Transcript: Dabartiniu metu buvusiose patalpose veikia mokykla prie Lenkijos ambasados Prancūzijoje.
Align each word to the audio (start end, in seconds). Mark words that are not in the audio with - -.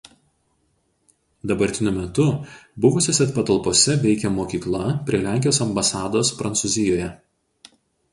Dabartiniu 1.49 1.91
metu 1.97 2.23
buvusiose 2.85 3.27
patalpose 3.35 3.97
veikia 4.05 4.31
mokykla 4.39 4.87
prie 5.11 5.21
Lenkijos 5.27 5.61
ambasados 5.67 6.33
Prancūzijoje. 6.41 7.11